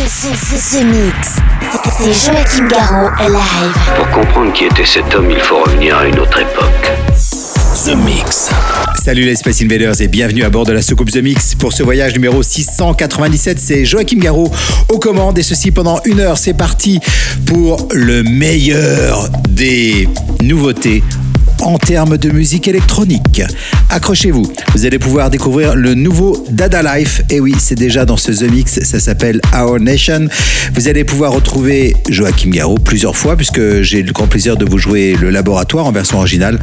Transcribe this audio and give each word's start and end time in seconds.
The, 0.00 0.82
Mix. 0.82 1.36
C'est 1.98 2.32
Joachim 2.32 2.68
Garraud 2.68 3.10
live. 3.20 3.74
Pour 3.96 4.08
comprendre 4.08 4.50
qui 4.54 4.64
était 4.64 4.86
cet 4.86 5.14
homme, 5.14 5.30
il 5.30 5.38
faut 5.38 5.62
revenir 5.62 5.98
à 5.98 6.06
une 6.06 6.18
autre 6.18 6.38
époque. 6.38 6.90
The 7.84 7.94
Mix. 7.96 8.48
Salut 9.04 9.24
les 9.24 9.36
Space 9.36 9.60
Invaders 9.60 10.00
et 10.00 10.08
bienvenue 10.08 10.42
à 10.42 10.48
bord 10.48 10.64
de 10.64 10.72
la 10.72 10.80
soucoupe 10.80 11.10
The 11.10 11.18
Mix 11.18 11.54
pour 11.54 11.74
ce 11.74 11.82
voyage 11.82 12.14
numéro 12.14 12.42
697. 12.42 13.58
C'est 13.58 13.84
Joachim 13.84 14.20
Garraud 14.20 14.50
aux 14.88 14.98
commandes 14.98 15.38
et 15.38 15.42
ceci 15.42 15.70
pendant 15.70 16.00
une 16.06 16.20
heure. 16.20 16.38
C'est 16.38 16.54
parti 16.54 17.00
pour 17.44 17.86
le 17.92 18.22
meilleur 18.22 19.28
des 19.50 20.08
nouveautés 20.42 21.02
en 21.62 21.78
termes 21.78 22.16
de 22.16 22.30
musique 22.30 22.68
électronique. 22.68 23.42
Accrochez-vous, 23.88 24.50
vous 24.74 24.86
allez 24.86 24.98
pouvoir 24.98 25.30
découvrir 25.30 25.74
le 25.74 25.94
nouveau 25.94 26.44
Dada 26.50 26.82
Life. 26.96 27.22
Et 27.30 27.40
oui, 27.40 27.54
c'est 27.58 27.74
déjà 27.74 28.04
dans 28.04 28.16
ce 28.16 28.32
The 28.32 28.50
Mix, 28.50 28.80
ça 28.80 29.00
s'appelle 29.00 29.40
Our 29.54 29.80
Nation. 29.80 30.28
Vous 30.74 30.88
allez 30.88 31.04
pouvoir 31.04 31.32
retrouver 31.32 31.96
Joachim 32.08 32.50
Garraud 32.50 32.78
plusieurs 32.78 33.16
fois, 33.16 33.36
puisque 33.36 33.82
j'ai 33.82 34.02
le 34.02 34.12
grand 34.12 34.26
plaisir 34.26 34.56
de 34.56 34.64
vous 34.64 34.78
jouer 34.78 35.16
le 35.20 35.30
laboratoire 35.30 35.86
en 35.86 35.92
version 35.92 36.18
originale. 36.18 36.58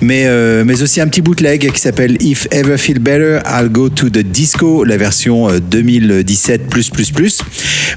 Mais, 0.00 0.24
euh, 0.26 0.64
mais 0.64 0.82
aussi 0.82 1.00
un 1.00 1.08
petit 1.08 1.22
bootleg 1.22 1.70
qui 1.70 1.80
s'appelle 1.80 2.16
If 2.20 2.48
Ever 2.50 2.76
Feel 2.76 2.98
Better, 2.98 3.38
I'll 3.46 3.68
Go 3.68 3.88
to 3.88 4.10
the 4.10 4.18
Disco, 4.18 4.84
la 4.84 4.96
version 4.96 5.48
euh, 5.48 5.60
2017. 5.60 6.62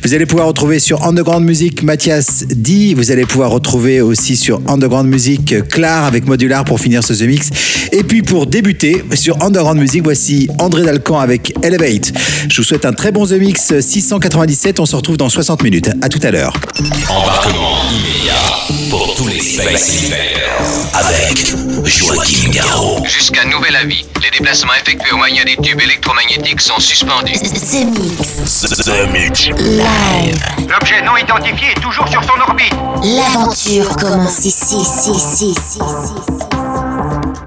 Vous 0.04 0.14
allez 0.14 0.26
pouvoir 0.26 0.48
retrouver 0.48 0.80
sur 0.80 1.04
Underground 1.04 1.46
Music 1.46 1.84
Mathias 1.84 2.46
D. 2.48 2.94
Vous 2.96 3.12
allez 3.12 3.26
pouvoir 3.26 3.52
retrouver 3.52 4.02
aussi 4.02 4.36
sur 4.36 4.62
Underground 4.68 5.10
Music 5.10 5.68
Clar 5.70 6.06
avec 6.06 6.27
Modular 6.28 6.64
pour 6.66 6.80
finir 6.80 7.04
ce 7.04 7.14
The 7.14 7.24
Mix. 7.24 7.50
Et 7.92 8.04
puis 8.04 8.22
pour 8.22 8.48
débuter 8.48 9.04
sur 9.16 9.42
Underground 9.44 9.80
Music, 9.80 10.04
voici 10.04 10.48
André 10.60 10.84
Dalcan 10.84 11.20
avec 11.20 11.54
Elevate. 11.64 12.12
Je 12.50 12.58
vous 12.58 12.64
souhaite 12.64 12.86
un 12.86 12.94
très 12.94 13.12
bon 13.12 13.26
The 13.26 13.34
Mix 13.34 13.80
697. 13.80 14.80
On 14.80 14.86
se 14.86 14.96
retrouve 14.96 15.18
dans 15.18 15.30
60 15.30 15.64
minutes. 15.64 15.90
À 16.02 16.10
tout 16.10 16.20
à 16.24 16.32
l'heure. 16.32 16.54
Embarquement 17.10 17.78
immédiat 17.92 18.90
pour 18.90 19.16
tous 19.16 19.28
les 19.28 19.40
Space 19.40 20.12
avec 20.94 21.67
Joachim 21.86 22.50
Garraud. 22.52 23.06
Jusqu'à 23.06 23.46
nouvel 23.46 23.76
avis, 23.76 24.06
les 24.22 24.30
déplacements 24.32 24.74
effectués 24.74 25.12
au 25.12 25.18
moyen 25.18 25.44
des 25.46 25.56
tubes 25.58 25.80
électromagnétiques 25.82 26.62
sont 26.62 26.80
suspendus. 26.80 27.34
The 27.34 27.86
Mix. 27.86 28.62
The 28.86 29.12
Mix. 29.12 29.48
Live. 29.50 30.44
L'objet 30.70 31.02
non 31.04 31.18
identifié 31.18 31.72
est 31.76 31.82
toujours 31.82 32.08
sur 32.08 32.24
son 32.24 32.40
orbite. 32.42 32.74
L'aventure 33.04 33.96
commence 33.98 34.46
ici, 34.46 34.78
ici, 34.78 35.12
ici, 35.12 35.52
ici, 35.52 35.80
ici. 35.80 37.47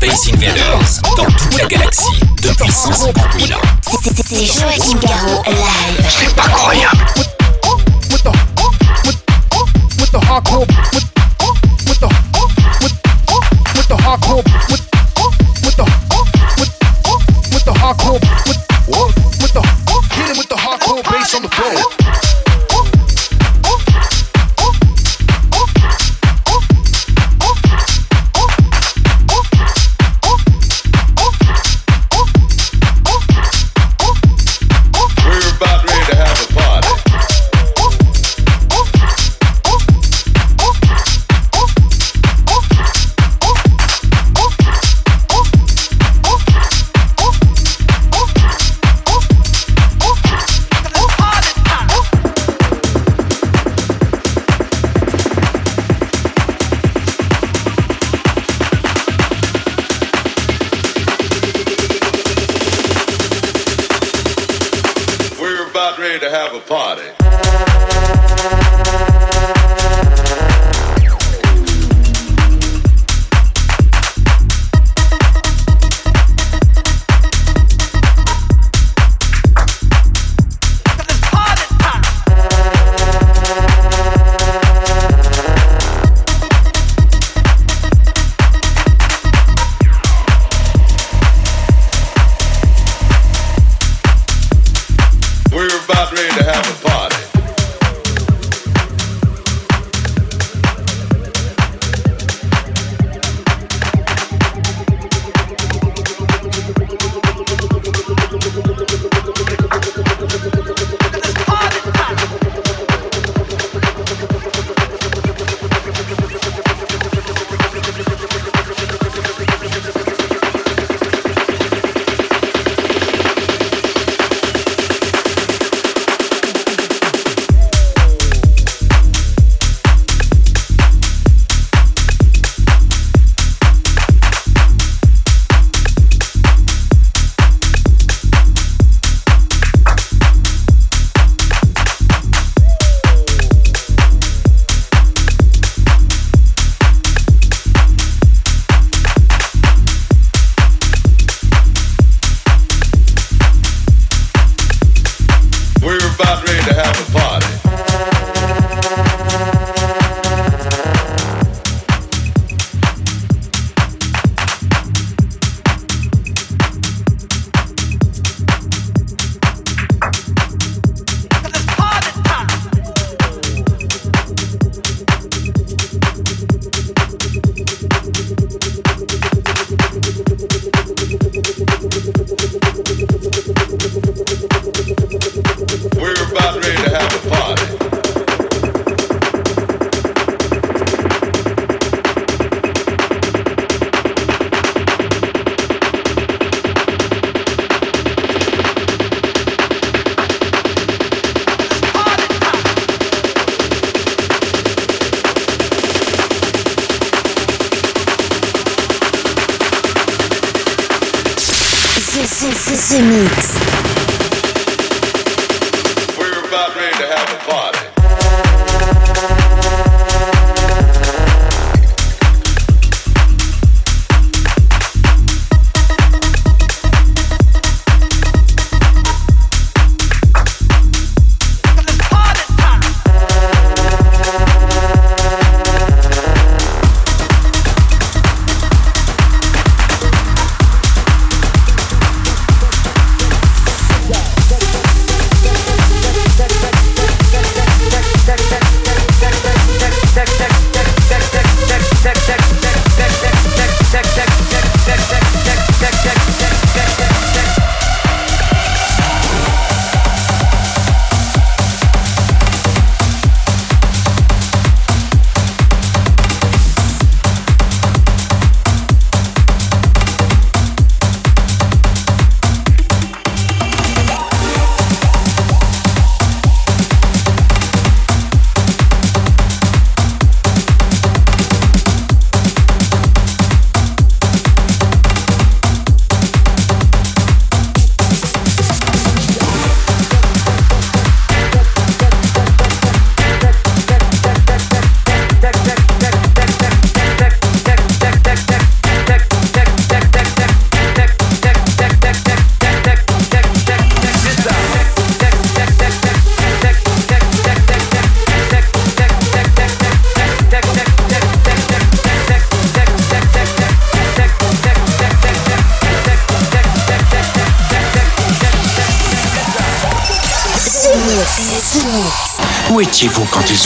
Space 0.00 0.32
Invaders 0.32 1.02
dans 1.14 1.26
toute 1.26 1.58
la 1.58 1.66
galaxie 1.66 2.20
depuis 2.42 2.72
150 2.72 3.38
000 3.38 3.60
ans. 3.60 3.69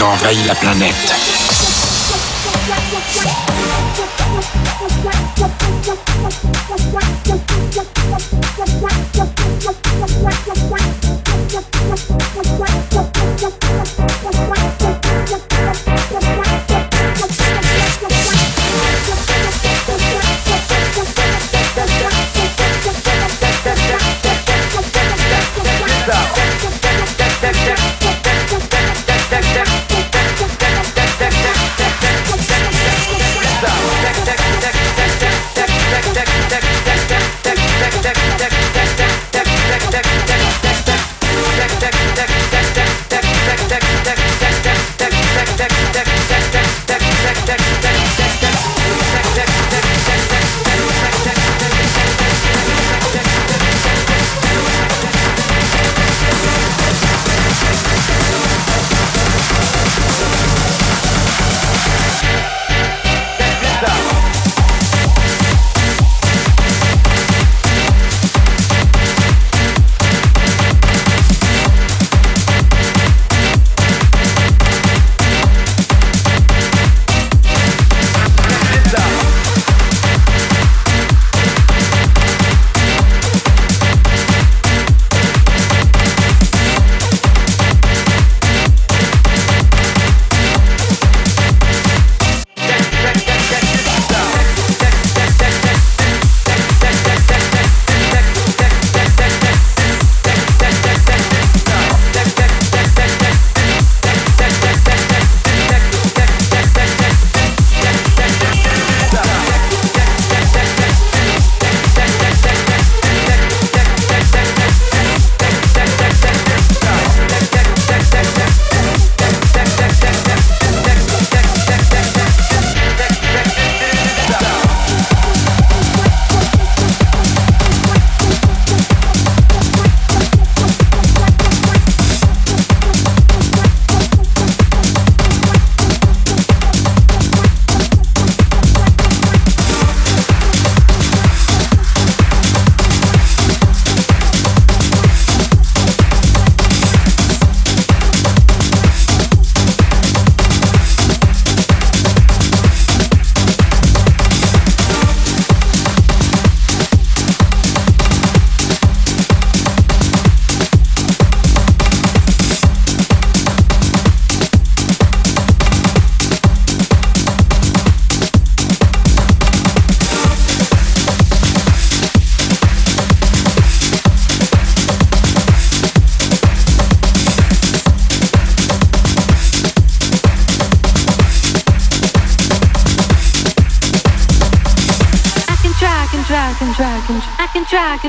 Étiez-vous 0.04 0.22
quand 0.22 0.30
ils 0.30 1.23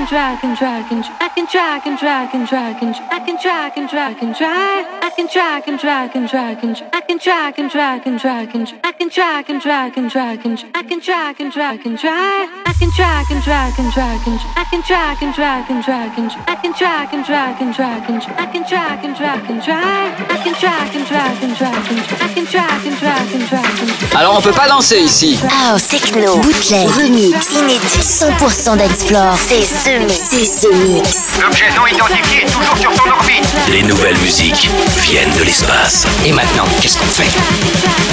and 0.05 0.09
drag 0.11 0.43
and 0.43 0.55
drag 0.55 0.91
and 0.91 1.03
I 1.19 1.29
can 1.29 1.47
drag 1.49 1.87
and 1.87 1.97
drag 1.97 2.35
and 2.35 2.47
drag 2.47 2.83
and 2.83 2.95
I 3.09 3.19
can 3.25 3.37
drag 3.41 3.75
and 3.75 3.89
drag 3.89 4.21
and 4.21 4.35
drag 4.37 4.85
I 5.01 5.09
can 5.09 5.27
drag 5.33 5.67
and 5.67 5.79
drag 5.79 6.15
and 6.15 6.29
drag 6.29 6.63
and 6.63 6.77
I 6.93 7.01
can 7.01 7.17
drag 7.17 7.57
and 7.57 7.71
drag 7.71 8.05
and 8.05 8.19
drag 8.19 8.55
and 8.55 8.67
I 8.83 8.91
can 8.93 9.09
drag 9.09 9.49
and 9.49 9.61
drag 9.61 9.97
and 9.97 10.05
drag 10.05 10.45
and 10.45 10.59
I 10.75 10.83
can 10.83 10.99
drag 10.99 11.41
and 11.41 11.51
drag 11.51 11.85
and 11.87 11.97
drag 11.97 12.49
I 12.69 12.73
can 12.77 12.91
drag 12.93 13.31
and 13.31 13.41
drag 13.41 13.79
and 13.79 13.91
drag 13.91 14.27
and 14.27 14.39
I 14.53 14.65
can 14.69 14.81
drag 14.85 15.23
and 15.23 15.33
drag 15.33 15.71
and 15.71 15.83
drag 15.83 16.19
and 16.19 16.31
I 16.45 16.55
can 16.61 16.73
drag 16.77 17.13
and 17.15 17.25
drag 17.25 17.61
and 17.61 17.73
drag 17.73 18.09
and 18.09 18.21
I 18.21 18.45
can 18.45 18.63
drag 18.69 19.05
and 19.05 19.15
drag 19.17 19.49
and 19.49 19.61
drag 19.65 20.21
I 20.29 20.37
can 20.37 20.53
drag 20.53 20.93
and 20.93 21.07
drag 21.07 21.41
and 21.41 21.55
drag 21.57 21.85
and 21.89 21.99
I 22.21 22.27
can 22.29 22.45
drag 22.45 22.85
and 22.85 22.97
drag 23.01 23.33
and 23.33 23.49
drag 23.49 23.79
and 23.81 23.94
Alors 24.17 24.37
on 24.37 24.41
peut 24.41 24.53
pas 24.53 24.69
danser 24.69 24.99
ici. 24.99 25.37
House, 25.69 25.89
techno, 25.89 26.37
bootleg, 26.37 26.87
remix, 26.87 27.51
inédit, 27.51 27.99
100% 27.99 28.77
dancefloor. 28.77 29.35
C'est 29.37 29.61
ce 29.61 29.99
mix. 29.99 30.13
C'est 30.29 30.45
ce 30.45 30.67
mix. 30.73 31.37
L'objet 31.41 31.69
non 31.75 31.85
identifié 31.85 32.43
est 32.43 32.45
toujours 32.45 32.77
sur 32.77 32.93
son 32.93 33.09
orbite. 33.09 33.43
Les 33.73 33.83
nouvelles 33.83 34.17
musiques 34.19 34.69
viennent 34.99 35.35
de 35.37 35.43
l'espace. 35.43 36.07
Et 36.25 36.31
maintenant, 36.31 36.63
qu'est-ce 36.81 36.97
qu'on 36.97 37.05
fait? 37.07 37.29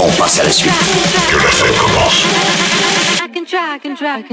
On 0.00 0.10
passe 0.20 0.40
à 0.40 0.42
la 0.42 0.50
suite. 0.50 0.72
Que 1.30 1.36
la 1.36 1.50
fête 1.50 1.78
commence. 1.78 2.24
I 3.22 3.28
can 3.32 3.44
try, 3.94 4.24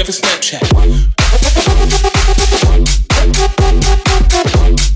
if 0.00 0.08
Snapchat? 0.14 0.60
Thank 3.38 4.80
you. 4.80 4.95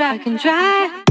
ont 0.00 0.26
envahi 0.26 0.44
la 0.46 1.07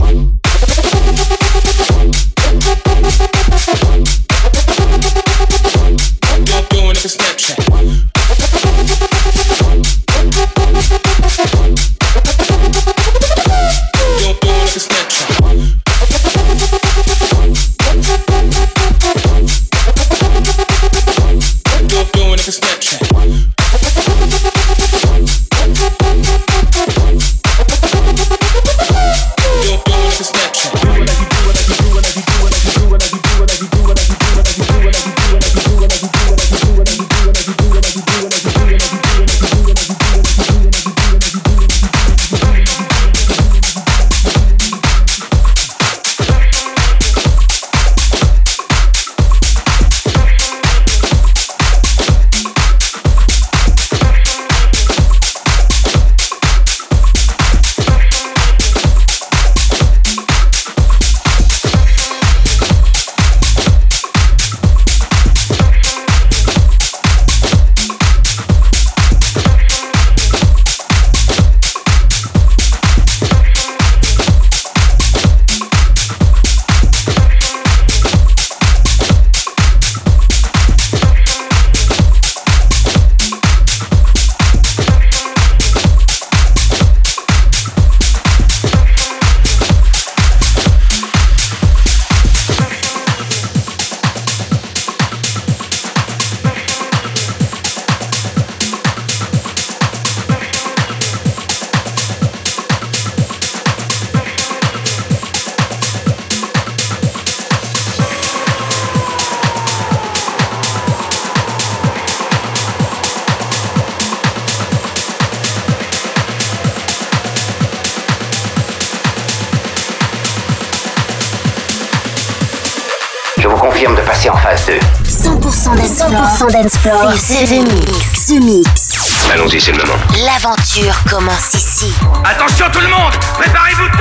dance 126.67 126.77
floor. 126.79 127.13
C'est 127.15 127.59
Mix. 127.59 128.27
The 128.27 128.43
Mix. 128.43 129.29
Allons-y, 129.31 129.59
c'est 129.61 129.71
le 129.71 129.77
moment. 129.77 129.99
L'aventure 130.25 131.01
commence 131.09 131.53
ici. 131.53 131.93
Attention 132.25 132.65
tout 132.71 132.79
le 132.79 132.87
monde 132.87 133.13
Préparez-vous 133.39 133.96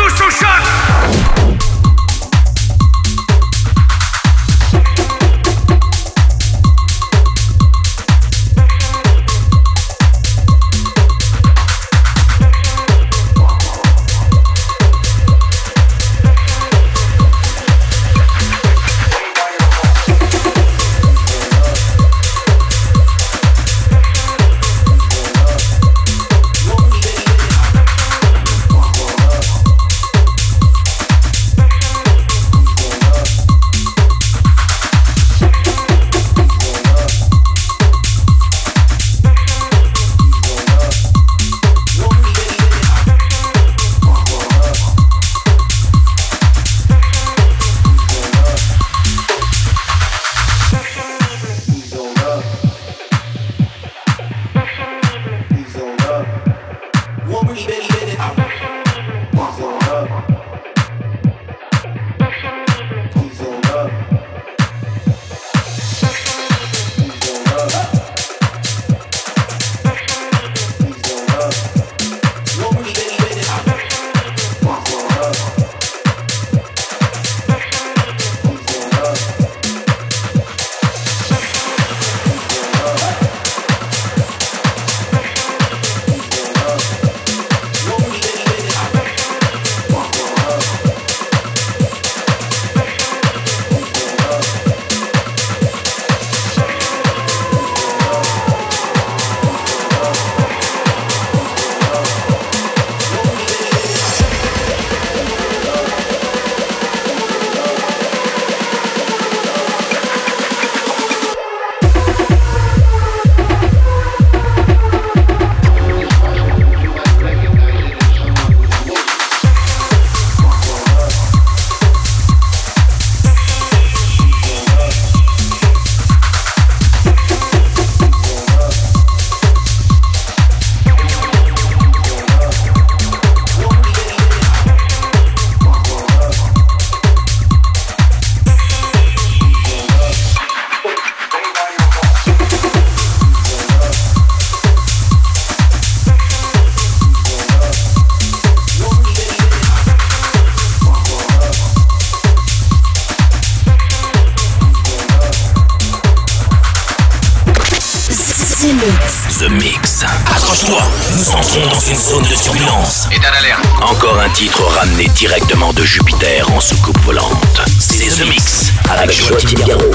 The 159.38 159.50
Mix. 159.50 160.02
Accroche-toi, 160.30 160.82
nous 161.14 161.30
entrons 161.30 161.66
dans 161.68 161.80
une 161.80 161.94
zone 161.94 162.22
de 162.22 162.34
turbulence. 162.34 163.06
État 163.12 163.30
d'alerte. 163.30 163.66
Encore 163.82 164.18
un 164.18 164.30
titre 164.30 164.62
ramené 164.62 165.08
directement 165.08 165.74
de 165.74 165.84
Jupiter 165.84 166.50
en 166.50 166.60
soucoupe 166.60 166.98
volante. 167.04 167.60
C'est 167.78 168.06
The 168.06 168.26
Mix 168.28 168.72
avec 168.88 169.12
Joachim 169.12 169.62
Garraud. 169.66 169.92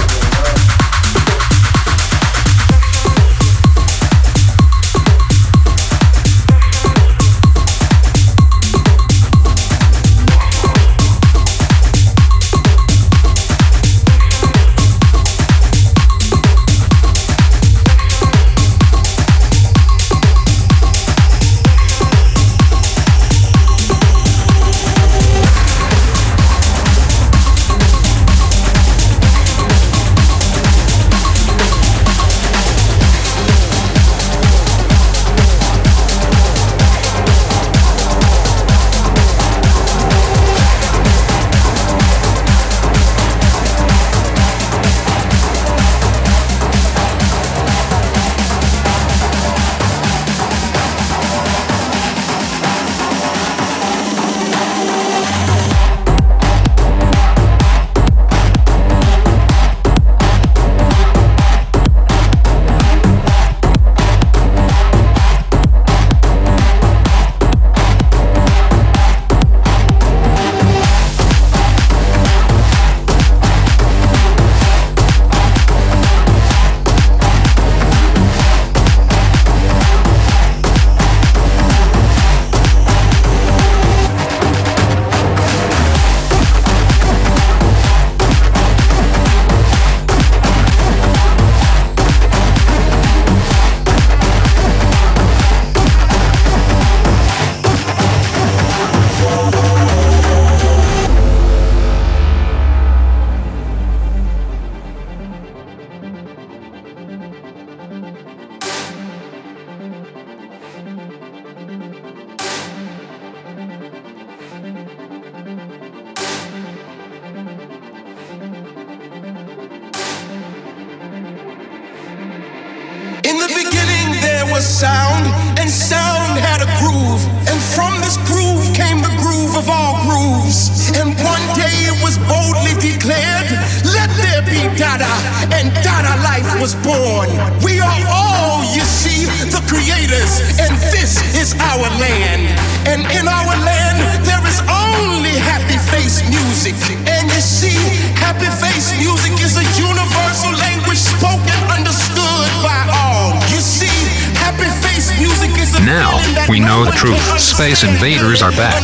baby 134.51 134.67
Dada, 134.75 135.07
and 135.55 135.71
Dada 135.83 136.19
life 136.23 136.47
was 136.59 136.75
born. 136.83 137.31
We 137.63 137.79
are 137.79 138.03
all, 138.11 138.63
you 138.75 138.83
see, 138.83 139.25
the 139.47 139.63
creators, 139.67 140.43
and 140.59 140.75
this 140.91 141.23
is 141.35 141.55
our 141.71 141.87
land. 141.99 142.51
And 142.87 143.01
in 143.15 143.27
our 143.27 143.55
land, 143.63 143.97
there 144.27 144.43
is 144.43 144.59
only 144.67 145.35
happy 145.39 145.79
face 145.91 146.19
music. 146.27 146.75
And 147.07 147.31
you 147.31 147.41
see, 147.41 147.79
happy 148.19 148.51
face 148.59 148.91
music 148.99 149.39
is 149.39 149.55
a 149.55 149.65
universal 149.79 150.51
language 150.59 150.99
spoken, 150.99 151.57
understood 151.71 152.49
by 152.59 152.81
all. 152.91 153.39
You 153.47 153.63
see, 153.63 153.95
happy 154.35 154.67
face 154.83 155.15
music 155.19 155.55
is 155.61 155.75
a 155.79 155.81
now 155.85 156.19
we 156.49 156.59
know 156.59 156.83
the 156.83 156.91
truth. 156.91 157.21
Space 157.39 157.83
invaders 157.83 158.41
are 158.41 158.51
back. 158.51 158.83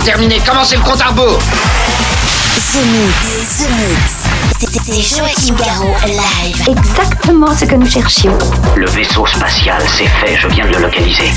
Déterminé, 0.00 0.40
commencez 0.46 0.76
le 0.76 0.82
compte 0.82 1.00
à 1.02 1.08
rebours 1.08 1.38
The 1.38 2.76
Mix, 2.86 3.58
The 3.58 3.68
Mix. 3.76 4.20
C'est 4.58 5.16
Joachim 5.16 5.54
Garraud 5.56 5.94
live. 6.06 6.56
Exactement 6.68 7.54
ce 7.54 7.66
que 7.66 7.74
nous 7.74 7.86
cherchions. 7.86 8.38
Le 8.76 8.86
vaisseau 8.86 9.26
spatial, 9.26 9.82
c'est 9.86 10.06
fait, 10.06 10.38
je 10.38 10.48
viens 10.48 10.66
de 10.66 10.72
le 10.76 10.82
localiser. 10.84 11.30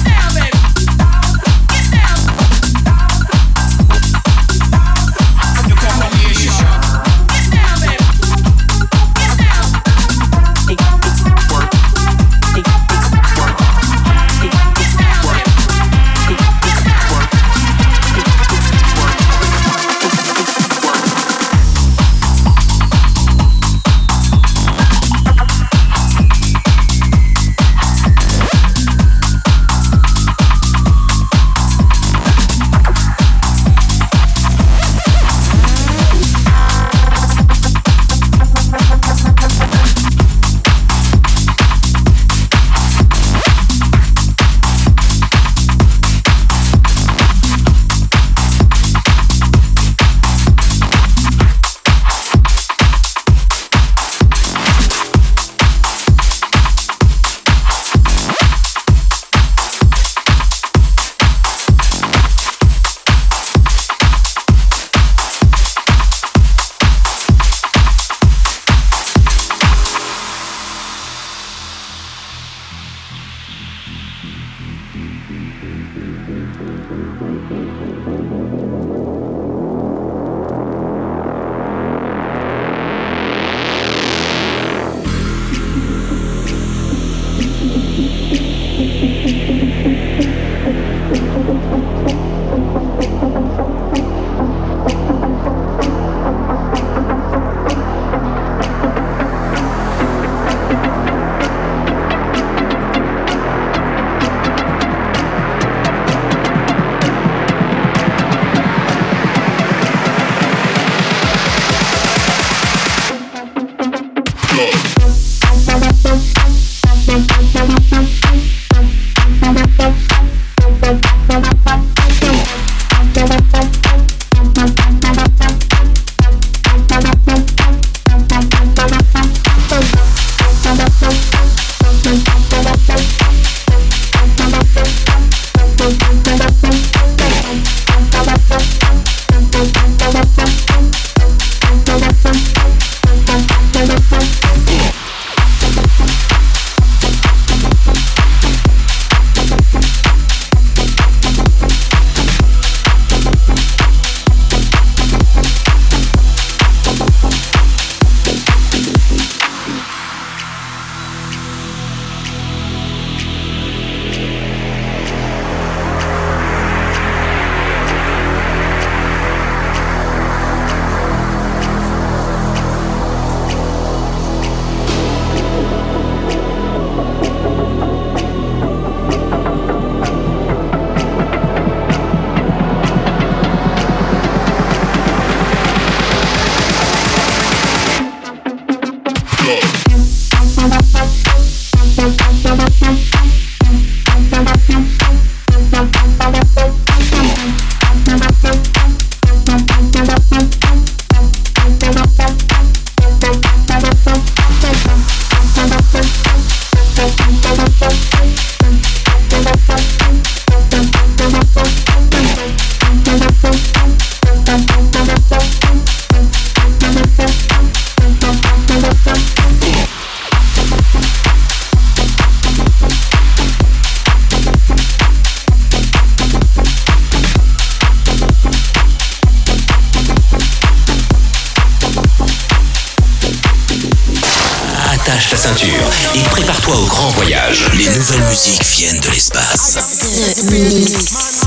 Ceinture 235.19 235.89
et 236.15 236.23
prépare-toi 236.29 236.75
au 236.75 236.85
grand 236.85 237.09
voyage. 237.09 237.65
Les 237.77 237.89
nouvelles 237.89 238.23
musiques 238.29 238.63
viennent 238.63 238.99
de 238.99 239.09
l'espace. 239.09 239.77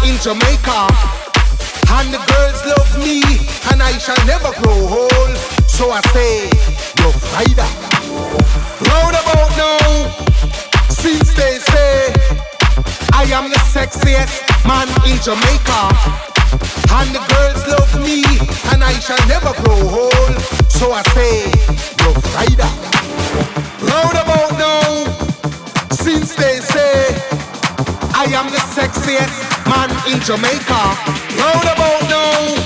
In 0.05 0.17
Jamaica, 0.23 0.87
and 1.91 2.13
the 2.13 2.19
girls 2.19 2.65
love 2.67 2.99
me, 2.99 3.23
and 3.73 3.83
I 3.83 3.99
shall 3.99 4.25
never 4.27 4.53
grow 4.63 5.01
old. 5.01 5.37
So 5.67 5.91
I 5.91 6.01
say, 6.13 6.51
Rough 7.03 7.35
Rider. 7.35 7.67
Roundabout 8.81 9.57
now, 9.57 10.11
since 10.89 11.35
they 11.35 11.59
say 11.59 12.13
I 13.13 13.25
am 13.33 13.51
the 13.51 13.59
sexiest 13.59 14.43
man 14.67 14.89
in 15.07 15.19
Jamaica, 15.23 15.91
and 16.93 17.15
the 17.15 17.21
girls 17.35 17.67
love 17.67 18.01
me, 18.05 18.25
and 18.73 18.85
I 18.85 18.93
shall 19.01 19.27
never 19.27 19.53
grow 19.63 19.81
old. 20.05 20.41
So 20.69 20.93
I 20.93 21.03
say, 21.15 21.51
Rough 22.05 22.96
Rider. 23.17 23.93
Roundabout 23.93 24.53
now, 24.59 25.05
since 25.91 26.35
they 26.37 26.61
say 26.61 27.15
I 28.15 28.27
am 28.35 28.47
the 28.51 28.63
sexiest 28.77 29.39
man 29.67 29.91
in 30.13 30.21
Jamaica. 30.21 30.83
Roundabout 31.41 32.03
now, 32.09 32.57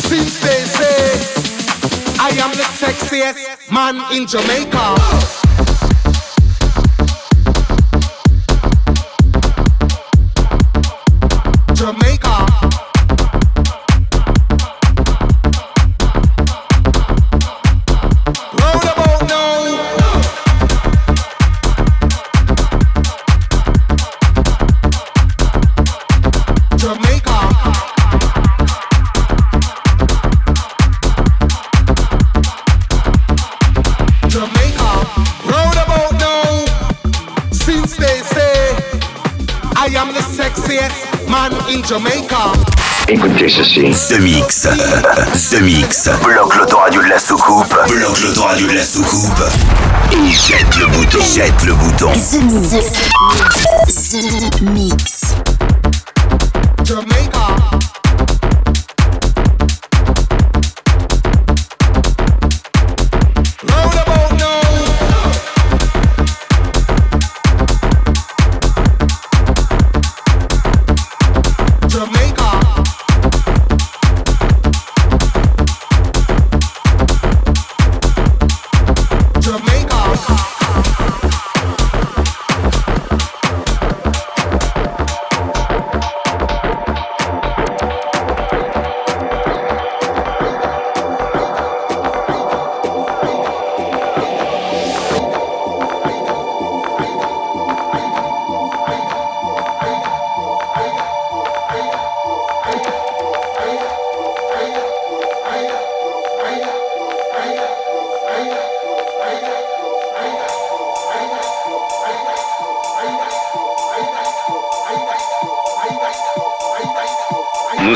since 0.00 0.40
they 0.40 0.64
say 0.78 1.00
I 2.20 2.30
am 2.44 2.50
the 2.52 2.66
sexiest 2.80 3.70
man 3.72 3.96
in 4.16 4.26
Jamaica. 4.26 4.96
Jamaica. 11.74 12.29
In 41.68 41.82
Jamaica. 41.82 42.52
Écoutez 43.08 43.48
ceci. 43.48 43.90
The 44.08 44.20
Mix. 44.20 44.68
The 45.50 45.60
Mix. 45.60 46.08
Bloque 46.22 46.56
l'autoradio 46.56 47.02
de 47.02 47.08
la 47.08 47.18
soucoupe. 47.18 47.74
Bloque 47.88 48.20
l'autoradio 48.20 48.66
de 48.68 48.72
la 48.74 48.84
soucoupe. 48.84 49.42
Et 50.12 50.30
jette 50.30 50.76
le 50.76 50.86
bouton. 50.86 51.18
Jette 51.20 51.64
le 51.64 51.74
bouton. 51.74 52.12
The 52.12 52.42
Mix. 52.42 54.10
The 54.10 54.62
Mix. 54.62 55.09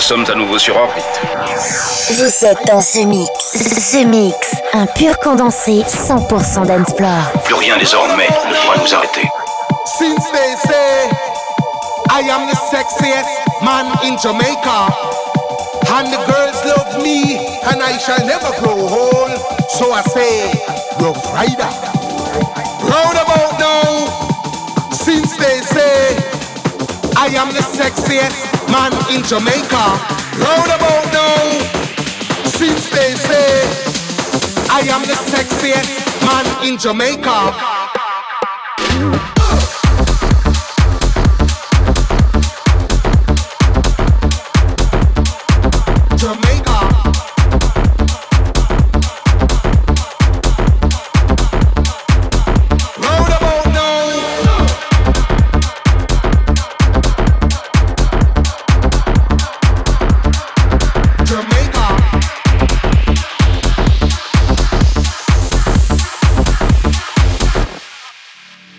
Sommes 0.05 0.24
à 0.30 0.34
nouveau 0.34 0.59
sur 0.59 0.76
orbite. 0.76 1.02
Vous 2.11 2.44
êtes 2.44 2.66
dans 2.66 2.80
The 2.80 3.07
Mix. 3.07 3.92
The 3.92 4.05
Mix. 4.05 4.36
Un 4.74 4.84
pur 4.84 5.18
condensé 5.18 5.82
100% 5.88 6.66
dancefloor. 6.66 7.42
Plus 7.44 7.55
rien 7.55 7.78
désormais 7.78 8.28
ne 8.28 8.55
pourra 8.55 8.76
nous 8.82 8.94
arrêter. 8.94 9.26
Since 9.98 10.30
they 10.30 10.57
say 10.66 11.09
I 12.11 12.28
am 12.28 12.46
the 12.50 12.57
sexiest 12.70 13.30
man 13.62 13.86
in 14.05 14.18
Jamaica, 14.22 14.92
and 15.96 16.12
the 16.12 16.18
girls 16.30 16.62
love 16.66 17.02
me, 17.02 17.38
and 17.70 17.82
I 17.82 17.96
shall 17.96 18.26
never 18.26 18.52
grow 18.61 18.76
old. 18.76 19.30
So 19.70 19.90
I 19.94 20.02
say, 20.02 20.52
Rough 21.00 21.32
Rider. 21.32 21.72
Roundabout 22.82 23.59
now, 23.59 24.92
since 24.92 25.34
they 25.38 25.61
say 25.62 26.18
I 27.16 27.28
am 27.38 27.48
the 27.55 27.62
sexiest 27.62 28.53
man 28.75 28.93
in 29.14 29.22
Jamaica. 29.22 29.85
Roundabout 30.43 31.07
now, 31.14 31.39
since 32.59 32.91
they 32.91 33.14
say 33.14 33.49
I 34.68 34.81
am 34.95 35.03
the 35.03 35.16
sexiest 35.31 35.95
man 36.27 36.66
in. 36.66 36.77
Jamaica. 36.77 37.64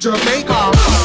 Jamaica. 0.05 1.04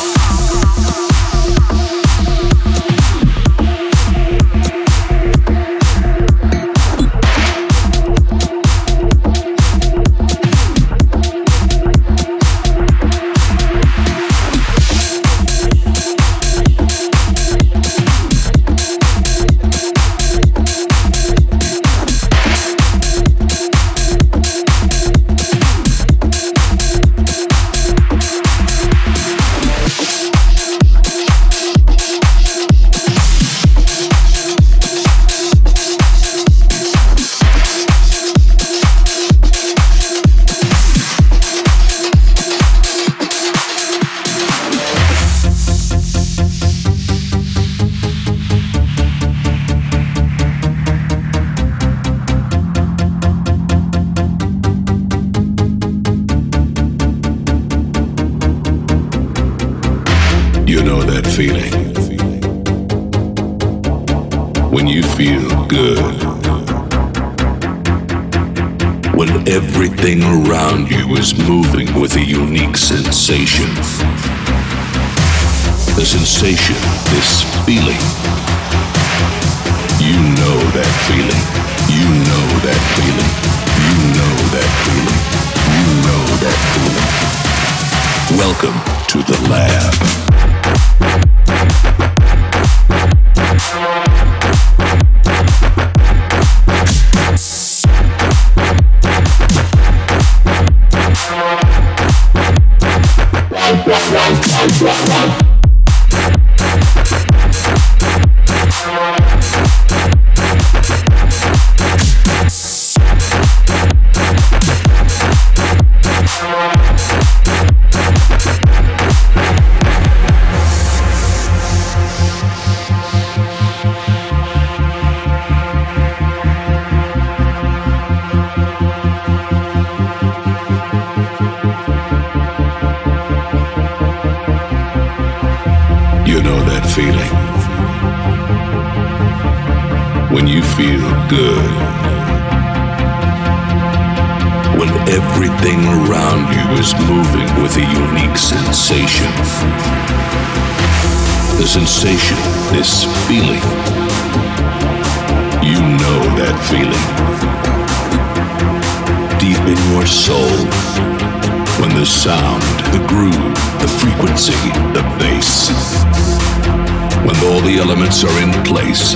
the 167.70 167.78
elements 167.78 168.24
are 168.24 168.42
in 168.42 168.50
place 168.64 169.12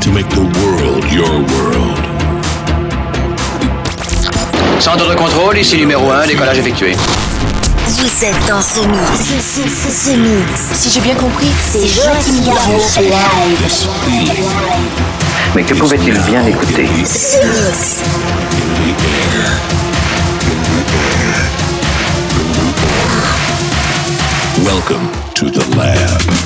to 0.00 0.12
make 0.12 0.28
the 0.28 0.44
world 0.60 1.04
your 1.10 1.32
world. 1.52 1.98
Centre 4.80 5.08
de 5.08 5.14
contrôle, 5.16 5.58
ici 5.58 5.76
numéro 5.78 6.10
1, 6.10 6.26
décollage 6.26 6.58
effectué. 6.58 6.94
Vous 7.88 8.24
êtes 8.24 8.46
dans 8.46 8.62
ce 8.62 8.80
mix. 8.86 9.60
Si 10.72 10.90
j'ai 10.90 11.00
bien 11.00 11.14
compris, 11.14 11.50
c'est 11.72 11.86
Joachim 11.88 12.44
Garou 12.44 12.78
live. 13.00 13.88
Mais 15.56 15.64
que 15.64 15.74
pouvait-il 15.74 16.16
bien 16.20 16.46
écouter? 16.46 16.88
Welcome 24.64 25.08
to 25.34 25.50
the 25.50 25.64
lab. 25.74 26.45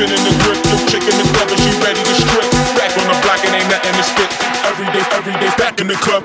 Spinning 0.00 0.24
the 0.24 0.32
grip, 0.42 0.56
no 0.64 0.78
chick 0.86 1.02
in 1.02 1.12
the 1.18 1.28
club, 1.36 1.50
and 1.50 1.60
she 1.60 1.68
ready 1.84 2.00
to 2.00 2.14
strip. 2.14 2.50
Back 2.74 2.96
on 2.96 3.04
the 3.04 3.20
block, 3.20 3.44
it 3.44 3.52
ain't 3.52 3.68
nothing 3.68 3.92
to 3.92 4.02
spit. 4.02 4.32
Every 4.64 4.86
day, 4.96 5.04
every 5.12 5.34
day, 5.34 5.52
back 5.58 5.78
in 5.78 5.88
the 5.88 5.94
club. 5.94 6.24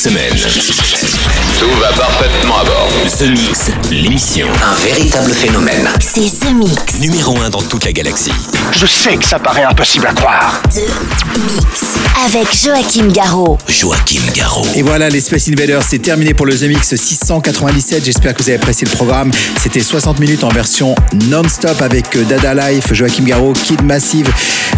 Semaine, 0.00 0.32
Tout 1.58 1.68
va 1.78 1.88
parfaitement 1.88 2.60
à 2.60 2.64
bord. 2.64 2.88
The 3.18 3.28
Mix, 3.32 3.70
l'émission. 3.90 4.46
Un 4.64 4.74
véritable 4.82 5.30
phénomène. 5.30 5.90
C'est 6.00 6.40
The 6.40 6.54
Mix. 6.54 7.00
Numéro 7.00 7.36
1 7.38 7.50
dans 7.50 7.60
toute 7.60 7.84
la 7.84 7.92
galaxie. 7.92 8.32
Je 8.72 8.86
sais 8.86 9.16
que 9.18 9.26
ça 9.26 9.38
paraît 9.38 9.64
impossible 9.64 10.06
à 10.06 10.14
croire. 10.14 10.62
The 10.72 11.36
Mix. 11.38 11.82
Avec 12.24 12.46
Joachim 12.56 13.08
Garraud. 13.12 13.58
Joachim 13.68 14.22
Garraud. 14.34 14.66
Et 14.74 14.80
voilà, 14.80 15.10
les 15.10 15.20
Space 15.20 15.48
Invaders, 15.48 15.82
c'est 15.86 15.98
terminé 15.98 16.32
pour 16.32 16.46
le 16.46 16.56
The 16.56 16.62
Mix 16.62 16.94
697. 16.96 18.02
J'espère 18.02 18.32
que 18.32 18.42
vous 18.42 18.48
avez 18.48 18.56
apprécié 18.56 18.86
le 18.90 18.96
programme. 18.96 19.30
C'était 19.62 19.80
60 19.82 20.18
minutes 20.18 20.44
en 20.44 20.48
version 20.48 20.94
non-stop 21.28 21.82
avec 21.82 22.16
euh, 22.16 22.24
Dada 22.24 22.54
Life, 22.70 22.94
Joachim 22.94 23.24
Garraud, 23.24 23.52
Kid 23.52 23.82
Massive, 23.82 24.32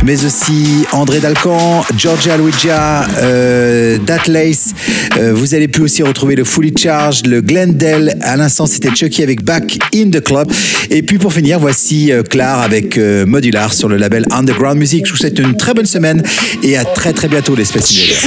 mais 0.04 0.24
aussi 0.24 0.84
André 0.92 1.20
Dalcan, 1.20 1.84
Georgia 1.96 2.36
Luigia, 2.36 3.06
euh, 3.18 3.98
Dat 3.98 4.26
Lace. 4.26 4.74
Euh, 5.18 5.32
vous 5.34 5.54
allez 5.54 5.68
pu 5.68 5.82
aussi 5.82 6.02
retrouver 6.02 6.34
le 6.34 6.44
Fully 6.44 6.72
Charged, 6.76 7.26
le 7.26 7.40
Glendale. 7.40 8.16
À 8.20 8.36
l'instant, 8.36 8.66
c'était 8.66 8.94
Chucky 8.94 9.22
avec 9.22 9.44
Back 9.44 9.78
in 9.94 10.10
the 10.10 10.22
Club. 10.22 10.50
Et 10.90 11.02
puis 11.02 11.18
pour 11.18 11.32
finir, 11.32 11.58
voici 11.58 12.12
euh, 12.12 12.22
Claire 12.22 12.58
avec 12.58 12.98
euh, 12.98 13.26
Modular 13.26 13.72
sur 13.72 13.88
le 13.88 13.96
label 13.96 14.26
Underground 14.30 14.78
Music. 14.78 15.06
Je 15.06 15.12
vous 15.12 15.18
souhaite 15.18 15.38
une 15.38 15.56
très 15.56 15.74
bonne 15.74 15.86
semaine 15.86 16.22
et 16.62 16.76
à 16.76 16.84
très 16.84 17.12
très 17.12 17.28
bientôt 17.28 17.54
les 17.54 17.62
Mix. 17.62 18.26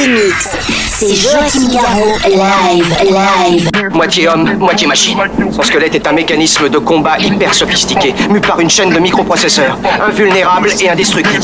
C'est 0.98 1.14
Joachim 1.14 1.72
Garraud. 1.74 2.18
Live, 2.26 2.96
live. 3.04 3.70
Moitié 3.94 4.28
homme, 4.28 4.58
moitié 4.58 4.88
machine. 4.88 5.18
Son 5.52 5.62
squelette 5.62 5.96
est 5.96 6.08
un 6.08 6.14
mécanisme 6.14 6.70
de 6.70 6.78
combat 6.78 7.18
hyper 7.20 7.54
sophistiqué, 7.54 8.14
mu 8.30 8.40
par 8.40 8.60
une 8.60 8.70
chaîne 8.70 8.94
de 8.94 9.00
microprocesseurs. 9.00 9.78
Invulnérable 10.02 10.70
et 10.82 10.90
indestructible. 10.90 11.44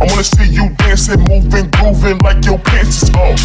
I 0.00 0.06
wanna 0.06 0.22
see 0.22 0.48
you 0.48 0.70
dancing, 0.78 1.20
moving, 1.28 1.68
grooving 1.70 2.18
like 2.18 2.44
your 2.44 2.58
pants 2.58 3.02
is 3.02 3.10
off. 3.14 3.40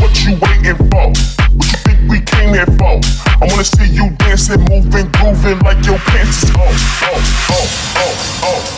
What 0.00 0.12
you 0.22 0.36
waiting 0.36 0.76
for? 0.76 1.08
What 1.56 1.68
you 1.72 1.78
think 1.80 2.10
we 2.10 2.20
came 2.20 2.52
here 2.52 2.66
for? 2.76 3.00
I 3.40 3.46
wanna 3.48 3.64
see 3.64 3.88
you 3.88 4.10
dancing, 4.18 4.60
moving, 4.68 5.10
grooving 5.12 5.58
like 5.60 5.84
your 5.86 5.98
pants 5.98 6.42
is 6.42 6.50
off. 6.50 7.02
off, 7.02 7.50
off, 7.50 7.96
off, 7.96 8.44
off, 8.44 8.44
off, 8.44 8.77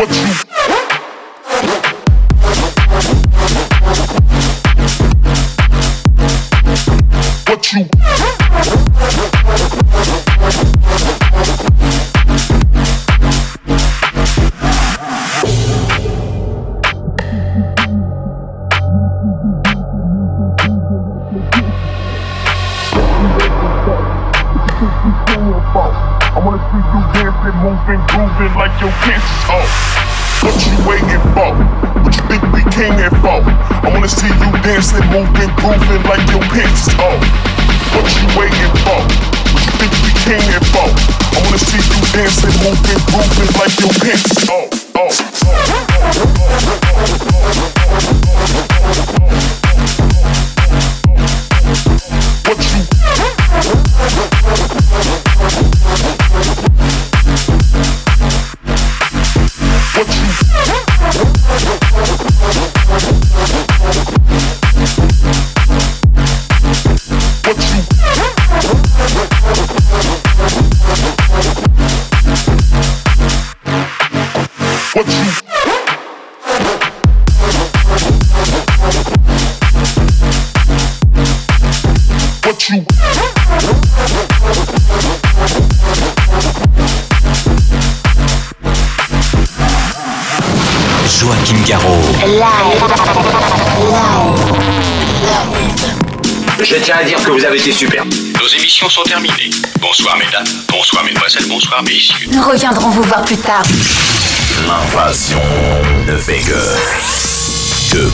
What 0.00 0.08
you 0.16 0.49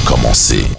commencer. 0.07 0.76